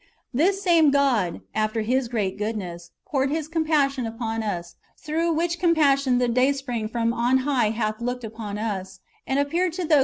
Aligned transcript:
This 0.33 0.63
same 0.63 0.89
God, 0.89 1.41
after 1.53 1.81
His 1.83 2.07
great 2.07 2.35
goodness, 2.35 2.89
poured 3.05 3.29
His 3.29 3.47
compassion 3.47 4.07
upon 4.07 4.41
us, 4.41 4.73
through 4.97 5.31
which 5.33 5.59
compassion" 5.59 6.17
the 6.17 6.27
Dayspring 6.27 6.87
from 6.87 7.13
on 7.13 7.37
high 7.45 7.69
hath 7.69 8.01
looked 8.01 8.23
upon 8.23 8.57
us, 8.57 9.01
and 9.27 9.37
appeared 9.37 9.73
to 9.73 9.83
those 9.83 9.89
who 9.89 9.89
1 9.89 9.99
Ps. 9.99 9.99